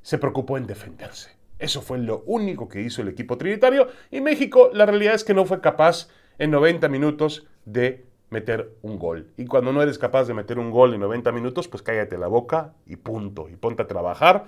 se 0.00 0.18
preocupó 0.18 0.56
en 0.56 0.66
defenderse. 0.66 1.30
Eso 1.58 1.82
fue 1.82 1.98
lo 1.98 2.22
único 2.26 2.68
que 2.68 2.80
hizo 2.80 3.02
el 3.02 3.08
equipo 3.08 3.36
trinitario 3.36 3.88
y 4.10 4.20
México 4.20 4.70
la 4.72 4.86
realidad 4.86 5.14
es 5.14 5.24
que 5.24 5.34
no 5.34 5.44
fue 5.44 5.60
capaz 5.60 6.08
en 6.38 6.50
90 6.50 6.88
minutos 6.88 7.46
de 7.66 8.06
meter 8.30 8.70
un 8.82 8.98
gol. 8.98 9.26
Y 9.36 9.44
cuando 9.46 9.72
no 9.72 9.82
eres 9.82 9.98
capaz 9.98 10.24
de 10.24 10.34
meter 10.34 10.58
un 10.58 10.70
gol 10.70 10.94
en 10.94 11.00
90 11.00 11.32
minutos, 11.32 11.68
pues 11.68 11.82
cállate 11.82 12.16
la 12.16 12.28
boca 12.28 12.72
y 12.86 12.96
punto. 12.96 13.48
Y 13.48 13.56
ponte 13.56 13.82
a 13.82 13.88
trabajar 13.88 14.46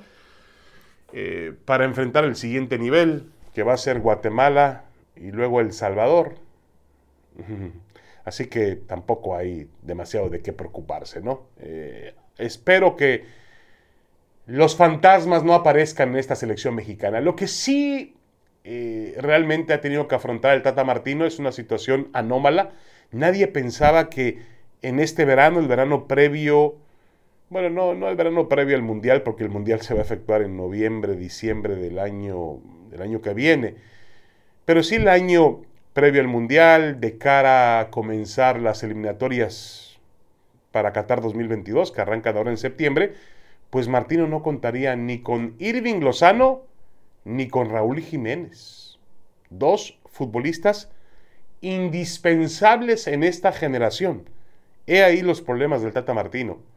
eh, 1.12 1.54
para 1.64 1.84
enfrentar 1.84 2.24
el 2.24 2.36
siguiente 2.36 2.78
nivel, 2.78 3.30
que 3.54 3.62
va 3.62 3.74
a 3.74 3.78
ser 3.78 4.00
Guatemala 4.00 4.84
y 5.16 5.30
luego 5.30 5.60
El 5.60 5.72
Salvador. 5.72 6.36
Así 8.24 8.46
que 8.46 8.76
tampoco 8.76 9.36
hay 9.36 9.68
demasiado 9.82 10.28
de 10.28 10.40
qué 10.40 10.52
preocuparse, 10.52 11.20
¿no? 11.20 11.42
Eh, 11.58 12.14
espero 12.38 12.96
que 12.96 13.24
los 14.46 14.76
fantasmas 14.76 15.44
no 15.44 15.54
aparezcan 15.54 16.10
en 16.10 16.16
esta 16.16 16.36
selección 16.36 16.74
mexicana. 16.74 17.20
Lo 17.20 17.36
que 17.36 17.48
sí 17.48 18.14
eh, 18.64 19.14
realmente 19.18 19.72
ha 19.72 19.80
tenido 19.80 20.06
que 20.08 20.14
afrontar 20.14 20.54
el 20.54 20.62
Tata 20.62 20.84
Martino 20.84 21.24
es 21.26 21.38
una 21.38 21.52
situación 21.52 22.08
anómala. 22.12 22.70
Nadie 23.10 23.48
pensaba 23.48 24.08
que 24.08 24.42
en 24.82 24.98
este 24.98 25.24
verano, 25.24 25.60
el 25.60 25.68
verano 25.68 26.06
previo, 26.06 26.76
bueno, 27.52 27.68
no, 27.68 27.94
no 27.94 28.08
el 28.08 28.16
verano 28.16 28.48
previo 28.48 28.74
al 28.74 28.82
Mundial, 28.82 29.22
porque 29.22 29.44
el 29.44 29.50
Mundial 29.50 29.82
se 29.82 29.92
va 29.92 30.00
a 30.00 30.04
efectuar 30.04 30.40
en 30.40 30.56
noviembre, 30.56 31.16
diciembre 31.16 31.76
del 31.76 31.98
año, 31.98 32.60
del 32.90 33.02
año 33.02 33.20
que 33.20 33.34
viene, 33.34 33.74
pero 34.64 34.82
sí 34.82 34.94
el 34.94 35.06
año 35.06 35.60
previo 35.92 36.22
al 36.22 36.28
Mundial, 36.28 36.98
de 36.98 37.18
cara 37.18 37.78
a 37.78 37.90
comenzar 37.90 38.58
las 38.58 38.82
eliminatorias 38.82 40.00
para 40.70 40.94
Qatar 40.94 41.20
2022, 41.20 41.92
que 41.92 42.00
arrancan 42.00 42.38
ahora 42.38 42.50
en 42.50 42.56
septiembre, 42.56 43.12
pues 43.68 43.86
Martino 43.86 44.26
no 44.26 44.42
contaría 44.42 44.96
ni 44.96 45.20
con 45.20 45.54
Irving 45.58 46.00
Lozano 46.00 46.62
ni 47.26 47.48
con 47.48 47.68
Raúl 47.68 48.00
Jiménez. 48.00 48.98
Dos 49.50 49.98
futbolistas 50.06 50.90
indispensables 51.60 53.06
en 53.06 53.22
esta 53.22 53.52
generación. 53.52 54.24
He 54.86 55.04
ahí 55.04 55.20
los 55.20 55.42
problemas 55.42 55.82
del 55.82 55.92
Tata 55.92 56.14
Martino. 56.14 56.71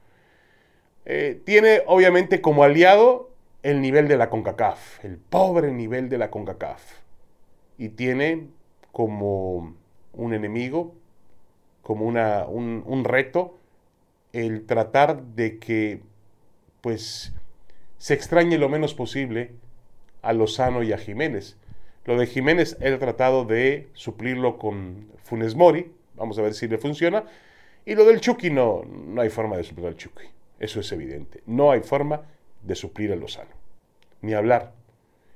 Eh, 1.06 1.40
tiene 1.46 1.84
obviamente 1.86 2.42
como 2.42 2.64
aliado 2.64 3.30
el 3.62 3.82
nivel 3.82 4.08
de 4.08 4.18
la 4.18 4.30
CONCACAF, 4.30 5.04
el 5.04 5.18
pobre 5.18 5.72
nivel 5.72 6.10
de 6.10 6.18
la 6.18 6.30
CONCACAF. 6.30 6.82
Y 7.78 7.90
tiene 7.90 8.48
como 8.92 9.76
un 10.14 10.34
enemigo, 10.34 10.94
como 11.82 12.06
una, 12.06 12.46
un, 12.46 13.04
reto, 13.04 13.58
el 14.34 14.66
tratar 14.66 15.22
de 15.22 15.60
que 15.60 16.02
pues 16.82 17.34
se 17.98 18.14
extrañe 18.14 18.58
lo 18.58 18.70
menos 18.70 18.94
posible 18.94 19.52
a 20.22 20.34
Lozano 20.34 20.84
y 20.84 20.94
a 20.94 20.98
Jiménez. 20.98 21.58
Lo 22.06 22.18
de 22.18 22.28
Jiménez, 22.28 22.78
ha 22.82 22.98
tratado 23.00 23.46
de 23.46 23.88
suplirlo 23.94 24.58
con 24.58 25.08
Funes 25.24 25.56
Mori, 25.56 25.92
vamos 26.16 26.38
a 26.40 26.44
ver 26.44 26.54
si 26.54 26.68
le 26.68 26.78
funciona. 26.78 27.26
Y 27.86 27.96
lo 27.96 28.06
del 28.06 28.22
Chucky, 28.22 28.50
no, 28.50 28.84
no 28.86 29.22
hay 29.22 29.30
forma 29.30 29.58
de 29.58 29.64
suplir 29.64 29.88
al 29.88 29.98
Chucky, 29.98 30.26
eso 30.60 30.80
es 30.80 30.92
evidente. 30.92 31.44
No 31.46 31.72
hay 31.72 31.82
forma 31.82 32.22
de 32.62 32.76
suplir 32.76 33.12
a 33.12 33.16
Lozano, 33.16 33.56
ni 34.22 34.34
hablar. 34.34 34.74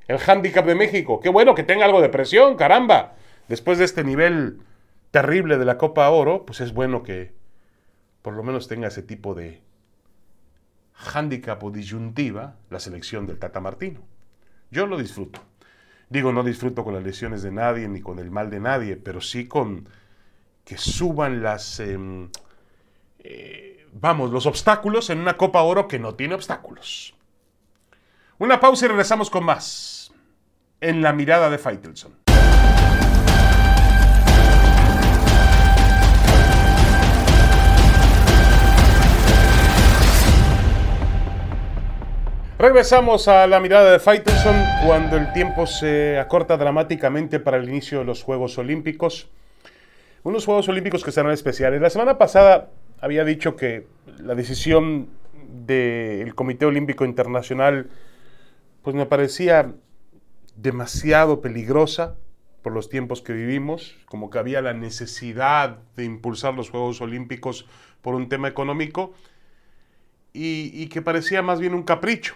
El 0.07 0.17
hándicap 0.17 0.65
de 0.65 0.75
México, 0.75 1.19
qué 1.19 1.29
bueno 1.29 1.55
que 1.55 1.63
tenga 1.63 1.85
algo 1.85 2.01
de 2.01 2.09
presión, 2.09 2.55
caramba. 2.55 3.15
Después 3.47 3.77
de 3.77 3.85
este 3.85 4.03
nivel 4.03 4.61
terrible 5.11 5.57
de 5.57 5.65
la 5.65 5.77
Copa 5.77 6.09
Oro, 6.09 6.45
pues 6.45 6.61
es 6.61 6.73
bueno 6.73 7.03
que 7.03 7.33
por 8.21 8.33
lo 8.33 8.43
menos 8.43 8.67
tenga 8.67 8.87
ese 8.87 9.03
tipo 9.03 9.33
de, 9.33 9.61
handicap 10.99 11.63
o 11.63 11.71
disyuntiva 11.71 12.55
la 12.69 12.79
selección 12.79 13.25
del 13.25 13.39
Tata 13.39 13.59
Martino. 13.59 14.01
Yo 14.71 14.85
lo 14.85 14.97
disfruto. 14.97 15.41
Digo, 16.09 16.31
no 16.31 16.43
disfruto 16.43 16.83
con 16.83 16.93
las 16.93 17.03
lesiones 17.03 17.41
de 17.41 17.51
nadie 17.51 17.87
ni 17.87 18.01
con 18.01 18.19
el 18.19 18.31
mal 18.31 18.49
de 18.49 18.59
nadie, 18.59 18.97
pero 18.97 19.21
sí 19.21 19.47
con 19.47 19.87
que 20.65 20.77
suban 20.77 21.41
las, 21.41 21.79
em, 21.79 22.29
eh, 23.19 23.78
vamos, 23.93 24.31
los 24.31 24.45
obstáculos 24.45 25.09
en 25.09 25.19
una 25.19 25.37
Copa 25.37 25.61
Oro 25.61 25.87
que 25.87 25.99
no 25.99 26.15
tiene 26.15 26.35
obstáculos. 26.35 27.15
Una 28.37 28.59
pausa 28.59 28.85
y 28.85 28.87
regresamos 28.87 29.29
con 29.29 29.43
más 29.43 30.13
en 30.81 31.01
la 31.01 31.13
mirada 31.13 31.49
de 31.49 31.57
Faitelson. 31.57 32.15
Regresamos 42.57 43.29
a 43.29 43.47
la 43.47 43.61
mirada 43.61 43.89
de 43.89 43.99
Faitelson 43.99 44.55
cuando 44.85 45.15
el 45.15 45.31
tiempo 45.31 45.65
se 45.65 46.19
acorta 46.19 46.57
dramáticamente 46.57 47.39
para 47.39 47.55
el 47.55 47.69
inicio 47.69 47.99
de 47.99 48.05
los 48.05 48.21
Juegos 48.21 48.57
Olímpicos. 48.57 49.29
Unos 50.23 50.45
Juegos 50.45 50.67
Olímpicos 50.67 51.05
que 51.05 51.13
serán 51.13 51.31
especiales. 51.31 51.79
La 51.79 51.89
semana 51.89 52.17
pasada 52.17 52.69
había 53.01 53.23
dicho 53.23 53.55
que 53.55 53.87
la 54.19 54.35
decisión 54.35 55.09
del 55.65 56.35
Comité 56.35 56.65
Olímpico 56.65 57.05
Internacional 57.05 57.89
pues 58.81 58.95
me 58.95 59.05
parecía 59.05 59.73
demasiado 60.55 61.41
peligrosa 61.41 62.15
por 62.61 62.73
los 62.73 62.89
tiempos 62.89 63.21
que 63.21 63.33
vivimos, 63.33 63.95
como 64.05 64.29
que 64.29 64.39
había 64.39 64.61
la 64.61 64.73
necesidad 64.73 65.79
de 65.95 66.05
impulsar 66.05 66.53
los 66.53 66.69
Juegos 66.69 67.01
Olímpicos 67.01 67.65
por 68.01 68.15
un 68.15 68.29
tema 68.29 68.47
económico 68.47 69.13
y, 70.33 70.87
que 70.87 71.01
parecía 71.01 71.41
más 71.41 71.59
bien 71.59 71.73
un 71.73 71.83
capricho. 71.83 72.35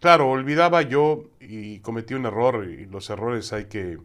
Claro, 0.00 0.28
olvidaba 0.28 0.82
yo 0.82 1.24
y 1.40 1.78
cometí 1.80 2.14
un 2.14 2.26
error 2.26 2.68
y 2.68 2.86
los 2.86 3.08
errores 3.10 3.52
hay 3.52 3.66
que, 3.66 3.98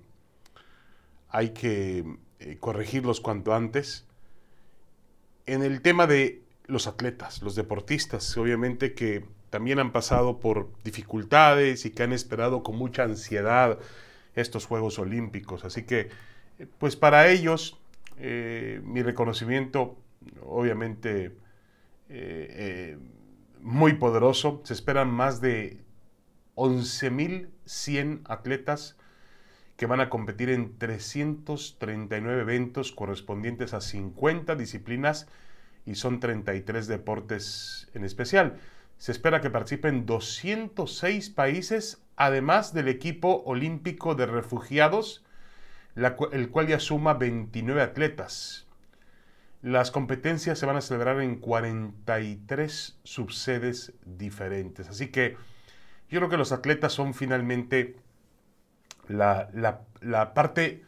hay 1.29 1.49
que 1.49 2.05
eh, 2.39 2.57
corregirlos 2.59 3.19
cuanto 3.19 3.53
antes. 3.53 4.06
En 5.47 5.63
el 5.63 5.81
tema 5.81 6.07
de 6.07 6.43
los 6.65 6.87
atletas, 6.87 7.41
los 7.41 7.55
deportistas, 7.55 8.37
obviamente 8.37 8.93
que 8.93 9.25
también 9.49 9.79
han 9.79 9.93
pasado 9.93 10.39
por 10.39 10.69
dificultades 10.83 11.85
y 11.85 11.91
que 11.91 12.03
han 12.03 12.11
esperado 12.11 12.63
con 12.63 12.77
mucha 12.77 13.03
ansiedad 13.03 13.79
estos 14.35 14.65
Juegos 14.65 14.99
Olímpicos. 14.99 15.63
Así 15.63 15.83
que, 15.83 16.09
pues 16.77 16.97
para 16.97 17.29
ellos, 17.29 17.79
eh, 18.19 18.81
mi 18.83 19.01
reconocimiento, 19.01 19.97
obviamente, 20.45 21.31
eh, 22.09 22.97
muy 23.61 23.93
poderoso. 23.93 24.61
Se 24.65 24.73
esperan 24.73 25.09
más 25.09 25.39
de 25.39 25.79
11.100 26.55 28.21
atletas 28.25 28.97
que 29.77 29.85
van 29.85 30.01
a 30.01 30.09
competir 30.09 30.49
en 30.49 30.77
339 30.77 32.41
eventos 32.41 32.91
correspondientes 32.91 33.73
a 33.75 33.81
50 33.81 34.55
disciplinas 34.55 35.27
y 35.85 35.95
son 35.95 36.19
33 36.19 36.87
deportes 36.87 37.87
en 37.93 38.03
especial. 38.03 38.57
Se 38.97 39.11
espera 39.11 39.39
que 39.39 39.51
participen 39.51 40.07
206 40.07 41.29
países, 41.29 42.01
además 42.15 42.73
del 42.73 42.87
equipo 42.87 43.43
olímpico 43.45 44.15
de 44.15 44.25
refugiados, 44.25 45.23
el 45.95 46.49
cual 46.49 46.67
ya 46.67 46.79
suma 46.79 47.13
29 47.13 47.81
atletas. 47.81 48.65
Las 49.61 49.91
competencias 49.91 50.57
se 50.57 50.65
van 50.65 50.77
a 50.77 50.81
celebrar 50.81 51.21
en 51.21 51.35
43 51.35 52.99
subsedes 53.03 53.93
diferentes. 54.05 54.89
Así 54.89 55.07
que 55.07 55.37
yo 56.09 56.19
creo 56.19 56.29
que 56.29 56.37
los 56.37 56.51
atletas 56.51 56.93
son 56.93 57.13
finalmente 57.13 57.95
la, 59.07 60.33
parte 60.33 60.83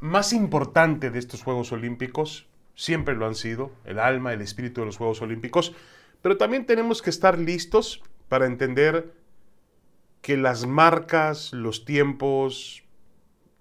más 0.00 0.32
importante 0.32 1.10
de 1.10 1.18
estos 1.18 1.42
Juegos 1.42 1.72
Olímpicos. 1.72 2.46
Siempre 2.74 3.14
lo 3.14 3.26
han 3.26 3.34
sido, 3.34 3.72
el 3.84 3.98
alma, 3.98 4.32
el 4.32 4.40
espíritu 4.40 4.80
de 4.80 4.86
los 4.86 4.96
Juegos 4.96 5.22
Olímpicos. 5.22 5.74
Pero 6.22 6.36
también 6.36 6.66
tenemos 6.66 7.02
que 7.02 7.10
estar 7.10 7.38
listos 7.38 8.02
para 8.28 8.46
entender 8.46 9.12
que 10.22 10.36
las 10.36 10.66
marcas, 10.66 11.52
los 11.52 11.84
tiempos 11.84 12.82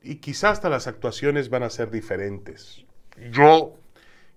y 0.01 0.15
quizás 0.15 0.53
hasta 0.53 0.69
las 0.69 0.87
actuaciones 0.87 1.49
van 1.49 1.63
a 1.63 1.69
ser 1.69 1.91
diferentes. 1.91 2.85
yo 3.31 3.77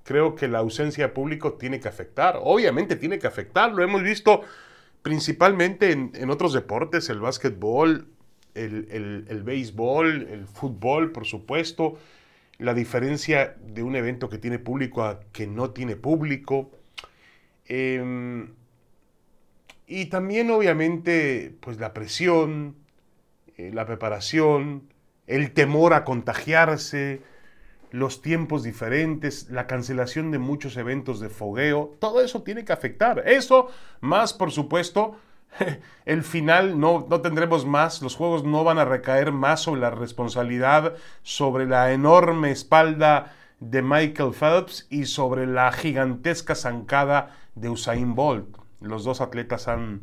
creo 0.06 0.36
que 0.36 0.46
la 0.48 0.58
ausencia 0.58 1.08
de 1.08 1.12
público 1.12 1.54
tiene 1.54 1.80
que 1.80 1.88
afectar. 1.88 2.38
Obviamente 2.40 2.96
tiene 2.96 3.18
que 3.18 3.26
afectar. 3.26 3.72
Lo 3.72 3.82
hemos 3.82 4.02
visto 4.02 4.42
principalmente 5.02 5.92
en, 5.92 6.30
otros 6.30 6.52
deportes, 6.52 7.10
el 7.10 7.20
básquetbol, 7.20 8.08
el, 8.56 9.26
el, 9.28 9.42
béisbol, 9.42 10.28
el 10.30 10.46
fútbol, 10.46 11.12
por 11.12 11.26
supuesto. 11.26 11.98
La 12.58 12.74
diferencia 12.74 13.56
de 13.66 13.82
un 13.82 13.96
evento 13.96 14.28
que 14.28 14.38
tiene 14.38 14.58
público 14.58 15.04
a 15.04 15.20
que 15.32 15.46
no 15.46 15.70
tiene 15.70 15.96
público. 15.96 16.70
Em, 17.66 18.54
y 19.86 20.06
también, 20.06 20.50
obviamente, 20.50 21.54
pues 21.60 21.78
la 21.78 21.92
presión, 21.92 22.76
eh, 23.56 23.70
la 23.72 23.86
preparación, 23.86 24.82
el 25.26 25.52
temor 25.52 25.92
a 25.94 26.04
contagiarse, 26.04 27.20
los 27.90 28.20
tiempos 28.20 28.62
diferentes, 28.62 29.48
la 29.50 29.66
cancelación 29.66 30.30
de 30.30 30.38
muchos 30.38 30.76
eventos 30.76 31.20
de 31.20 31.28
fogueo, 31.28 31.96
todo 31.98 32.20
eso 32.20 32.42
tiene 32.42 32.64
que 32.64 32.72
afectar. 32.72 33.22
Eso, 33.26 33.68
más 34.00 34.32
por 34.34 34.50
supuesto, 34.50 35.16
el 36.04 36.22
final 36.22 36.78
no, 36.78 37.06
no 37.08 37.20
tendremos 37.20 37.66
más, 37.66 38.02
los 38.02 38.16
juegos 38.16 38.44
no 38.44 38.64
van 38.64 38.78
a 38.78 38.84
recaer 38.84 39.32
más 39.32 39.62
sobre 39.62 39.80
la 39.80 39.90
responsabilidad, 39.90 40.94
sobre 41.22 41.66
la 41.66 41.92
enorme 41.92 42.50
espalda 42.50 43.34
de 43.60 43.82
Michael 43.82 44.32
Phelps 44.32 44.86
y 44.90 45.06
sobre 45.06 45.46
la 45.46 45.72
gigantesca 45.72 46.54
zancada 46.54 47.36
de 47.54 47.68
Usain 47.68 48.14
Bolt. 48.14 48.56
Los 48.80 49.04
dos 49.04 49.20
atletas 49.20 49.68
han 49.68 50.02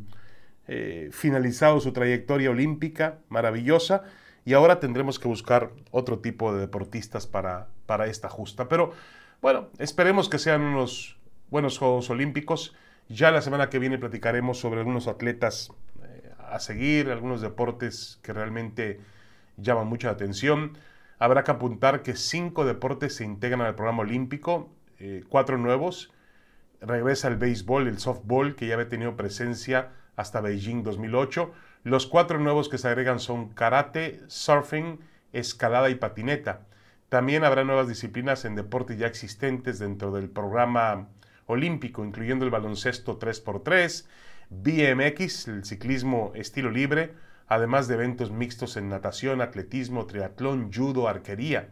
eh, 0.66 1.10
finalizado 1.12 1.80
su 1.80 1.92
trayectoria 1.92 2.50
olímpica 2.50 3.18
maravillosa 3.28 4.02
y 4.44 4.54
ahora 4.54 4.80
tendremos 4.80 5.18
que 5.18 5.28
buscar 5.28 5.70
otro 5.90 6.18
tipo 6.18 6.52
de 6.52 6.60
deportistas 6.60 7.26
para, 7.26 7.68
para 7.86 8.06
esta 8.06 8.28
justa. 8.28 8.68
Pero 8.68 8.92
bueno, 9.40 9.68
esperemos 9.78 10.28
que 10.28 10.38
sean 10.38 10.62
unos 10.62 11.16
buenos 11.50 11.78
Juegos 11.78 12.10
Olímpicos. 12.10 12.74
Ya 13.08 13.30
la 13.30 13.42
semana 13.42 13.68
que 13.68 13.78
viene 13.78 13.98
platicaremos 13.98 14.58
sobre 14.58 14.80
algunos 14.80 15.08
atletas 15.08 15.70
eh, 16.02 16.32
a 16.38 16.58
seguir, 16.58 17.10
algunos 17.10 17.42
deportes 17.42 18.18
que 18.22 18.32
realmente 18.32 19.00
llaman 19.58 19.86
mucha 19.86 20.08
atención. 20.10 20.78
Habrá 21.18 21.44
que 21.44 21.50
apuntar 21.50 22.02
que 22.02 22.16
cinco 22.16 22.64
deportes 22.64 23.16
se 23.16 23.24
integran 23.24 23.60
al 23.60 23.74
programa 23.74 24.02
olímpico, 24.02 24.70
eh, 24.98 25.22
cuatro 25.28 25.58
nuevos. 25.58 26.12
Regresa 26.80 27.28
el 27.28 27.36
béisbol, 27.36 27.88
el 27.88 27.98
softball, 27.98 28.56
que 28.56 28.66
ya 28.66 28.74
había 28.74 28.88
tenido 28.88 29.16
presencia 29.16 29.90
hasta 30.16 30.40
Beijing 30.40 30.82
2008. 30.82 31.52
Los 31.82 32.06
cuatro 32.06 32.38
nuevos 32.38 32.70
que 32.70 32.78
se 32.78 32.88
agregan 32.88 33.20
son 33.20 33.50
karate, 33.50 34.22
surfing, 34.28 34.98
escalada 35.34 35.90
y 35.90 35.96
patineta. 35.96 36.62
También 37.10 37.44
habrá 37.44 37.64
nuevas 37.64 37.86
disciplinas 37.86 38.44
en 38.46 38.56
deportes 38.56 38.98
ya 38.98 39.06
existentes 39.06 39.78
dentro 39.78 40.10
del 40.10 40.30
programa 40.30 41.08
olímpico, 41.46 42.04
incluyendo 42.04 42.44
el 42.44 42.50
baloncesto 42.50 43.18
3x3, 43.18 44.06
BMX, 44.50 45.48
el 45.48 45.64
ciclismo 45.64 46.32
estilo 46.34 46.70
libre, 46.70 47.14
además 47.46 47.88
de 47.88 47.94
eventos 47.94 48.30
mixtos 48.30 48.76
en 48.76 48.88
natación, 48.88 49.40
atletismo, 49.40 50.06
triatlón, 50.06 50.72
judo, 50.72 51.08
arquería. 51.08 51.68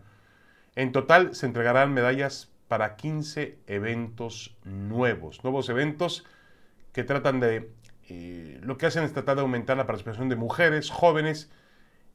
En 0.74 0.92
total 0.92 1.34
se 1.34 1.46
entregarán 1.46 1.92
medallas 1.92 2.50
para 2.68 2.96
15 2.96 3.58
eventos 3.66 4.56
nuevos, 4.64 5.44
nuevos 5.44 5.68
eventos 5.68 6.24
que 6.92 7.04
tratan 7.04 7.40
de 7.40 7.70
eh, 8.08 8.58
lo 8.62 8.78
que 8.78 8.86
hacen 8.86 9.04
es 9.04 9.12
tratar 9.12 9.36
de 9.36 9.42
aumentar 9.42 9.76
la 9.76 9.86
participación 9.86 10.28
de 10.28 10.36
mujeres, 10.36 10.90
jóvenes 10.90 11.50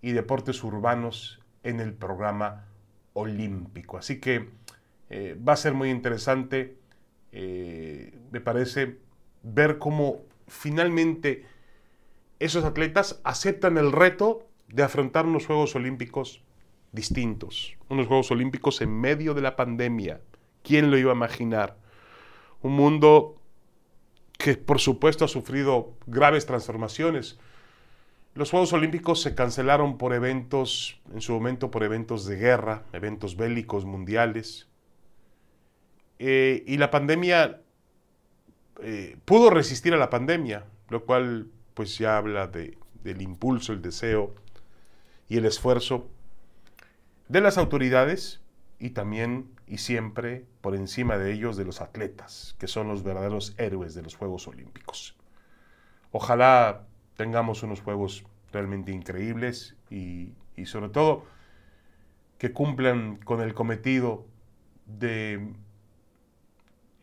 y 0.01 0.11
deportes 0.11 0.63
urbanos 0.63 1.39
en 1.63 1.79
el 1.79 1.93
programa 1.93 2.65
olímpico. 3.13 3.97
Así 3.97 4.19
que 4.19 4.49
eh, 5.09 5.37
va 5.47 5.53
a 5.53 5.57
ser 5.57 5.73
muy 5.73 5.89
interesante, 5.89 6.77
eh, 7.31 8.17
me 8.31 8.41
parece, 8.41 8.99
ver 9.43 9.77
cómo 9.77 10.23
finalmente 10.47 11.45
esos 12.39 12.63
atletas 12.63 13.19
aceptan 13.23 13.77
el 13.77 13.91
reto 13.91 14.47
de 14.67 14.83
afrontar 14.83 15.25
unos 15.25 15.45
Juegos 15.45 15.75
Olímpicos 15.75 16.43
distintos, 16.91 17.75
unos 17.89 18.07
Juegos 18.07 18.31
Olímpicos 18.31 18.81
en 18.81 18.91
medio 18.99 19.33
de 19.33 19.41
la 19.41 19.55
pandemia. 19.55 20.21
¿Quién 20.63 20.91
lo 20.91 20.97
iba 20.97 21.11
a 21.11 21.15
imaginar? 21.15 21.77
Un 22.61 22.73
mundo 22.73 23.41
que 24.37 24.55
por 24.55 24.79
supuesto 24.79 25.25
ha 25.25 25.27
sufrido 25.27 25.93
graves 26.05 26.45
transformaciones. 26.45 27.39
Los 28.35 28.51
Juegos 28.51 28.73
Olímpicos 28.73 29.21
se 29.21 29.33
cancelaron 29.33 29.97
por 29.97 30.13
eventos, 30.13 31.01
en 31.11 31.21
su 31.21 31.33
momento 31.33 31.71
por 31.71 31.83
eventos 31.83 32.25
de 32.25 32.35
guerra, 32.35 32.83
eventos 32.93 33.35
bélicos 33.35 33.85
mundiales. 33.85 34.67
Eh, 36.19 36.63
y 36.65 36.77
la 36.77 36.89
pandemia 36.89 37.61
eh, 38.81 39.17
pudo 39.25 39.49
resistir 39.49 39.93
a 39.93 39.97
la 39.97 40.09
pandemia, 40.09 40.65
lo 40.89 41.05
cual 41.05 41.47
pues 41.73 41.97
ya 41.97 42.17
habla 42.17 42.47
de, 42.47 42.77
del 43.03 43.21
impulso, 43.21 43.73
el 43.73 43.81
deseo 43.81 44.35
y 45.29 45.37
el 45.37 45.45
esfuerzo 45.45 46.09
de 47.27 47.41
las 47.41 47.57
autoridades 47.57 48.41
y 48.79 48.91
también 48.91 49.49
y 49.67 49.79
siempre 49.79 50.45
por 50.61 50.75
encima 50.75 51.17
de 51.17 51.33
ellos 51.33 51.57
de 51.57 51.65
los 51.65 51.81
atletas, 51.81 52.55
que 52.59 52.67
son 52.67 52.87
los 52.87 53.03
verdaderos 53.03 53.53
héroes 53.57 53.93
de 53.95 54.01
los 54.01 54.15
Juegos 54.15 54.47
Olímpicos. 54.47 55.15
Ojalá 56.11 56.85
tengamos 57.15 57.63
unos 57.63 57.81
Juegos 57.81 58.25
realmente 58.51 58.91
increíbles 58.91 59.75
y, 59.89 60.31
sobre 60.65 60.89
todo 60.89 61.25
que 62.37 62.53
cumplan 62.53 63.17
con 63.17 63.41
el 63.41 63.53
cometido 63.53 64.25
de 64.85 65.53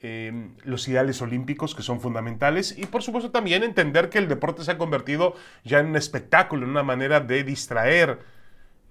em, 0.05 0.55
los 0.65 0.87
ideales 0.87 1.23
olímpicos 1.23 1.75
que 1.75 1.83
son 1.83 2.01
fundamentales 2.01 2.77
y 2.77 2.85
por 2.85 3.03
supuesto 3.03 3.31
también 3.31 3.63
entender 3.63 4.11
que 4.11 4.19
el 4.19 4.29
deporte 4.29 4.63
se 4.63 4.73
ha 4.73 4.79
convertido 4.79 5.35
ya 5.65 5.79
en 5.79 5.87
un 5.87 5.97
espectáculo, 5.97 6.65
en 6.65 6.71
una 6.71 6.83
manera 6.83 7.21
de 7.21 7.43
distraer 7.43 8.19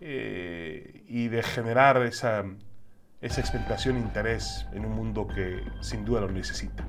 eh, 0.01 1.03
y 1.07 1.27
de 1.27 1.43
generar 1.43 2.01
esa 2.03 2.45
esa 3.23 3.39
expectación 3.39 3.95
e 3.95 3.99
interés 3.99 4.65
en 4.73 4.85
un 4.85 4.91
mundo 4.91 5.27
que 5.27 5.63
sin 5.79 6.03
duda 6.03 6.21
lo 6.21 6.29
necesita. 6.29 6.83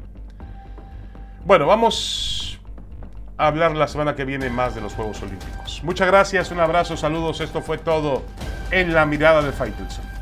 Bueno, 1.44 1.66
vamos 1.66 2.60
a 3.36 3.46
hablar 3.46 3.76
la 3.76 3.86
semana 3.86 4.16
que 4.16 4.24
viene 4.24 4.50
más 4.50 4.74
de 4.74 4.80
los 4.80 4.94
Juegos 4.94 5.22
Olímpicos. 5.22 5.82
Muchas 5.84 6.08
gracias, 6.08 6.50
un 6.50 6.58
abrazo, 6.58 6.96
saludos. 6.96 7.40
Esto 7.40 7.62
fue 7.62 7.78
todo 7.78 8.22
en 8.72 8.92
la 8.92 9.06
mirada 9.06 9.42
de 9.42 9.52
Faitelson. 9.52 10.13